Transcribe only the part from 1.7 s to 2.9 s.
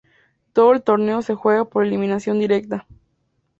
eliminación directa.